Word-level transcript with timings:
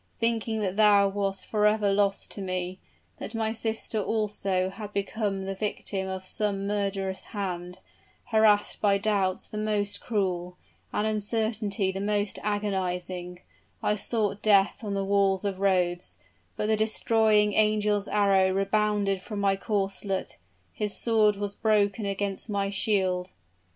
Thinking 0.19 0.61
that 0.61 0.77
thou 0.77 1.07
wast 1.09 1.45
forever 1.45 1.91
lost 1.93 2.31
to 2.31 2.41
me 2.41 2.79
that 3.19 3.35
my 3.35 3.51
sister 3.53 4.01
also 4.01 4.69
had 4.71 4.93
become 4.93 5.45
the 5.45 5.53
victim 5.53 6.07
of 6.07 6.25
some 6.25 6.65
murderous 6.65 7.23
hand, 7.25 7.81
harassed 8.31 8.81
by 8.81 8.97
doubts 8.97 9.47
the 9.47 9.59
most 9.59 10.01
cruel 10.01 10.57
an 10.91 11.05
uncertainty 11.05 11.91
the 11.91 12.01
most 12.01 12.39
agonizing, 12.41 13.41
I 13.83 13.95
sought 13.95 14.41
death 14.41 14.83
on 14.83 14.95
the 14.95 15.05
walls 15.05 15.45
of 15.45 15.59
Rhodes; 15.59 16.17
but 16.57 16.65
the 16.65 16.75
destroying 16.75 17.55
angel's 17.55 18.07
arrow 18.07 18.51
rebounded 18.51 19.21
from 19.21 19.39
my 19.39 19.55
corselet 19.55 20.37
his 20.73 20.97
sword 20.97 21.35
was 21.35 21.53
broken 21.53 22.07
against 22.07 22.49
my 22.49 22.71
shield! 22.71 23.33